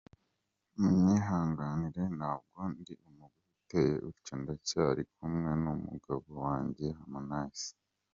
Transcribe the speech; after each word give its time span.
Munyihangire 0.79 2.03
ntabwo 2.17 2.59
ndi 2.77 2.93
umugore 3.07 3.45
uteye 3.59 3.95
utyo, 4.09 4.33
ndacyari 4.41 5.01
kumwe 5.13 5.51
n’umugabo 5.63 6.27
wanjye 6.45 6.85
Harmonize. 6.97 7.69